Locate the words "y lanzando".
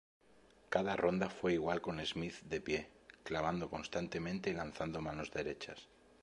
4.49-4.99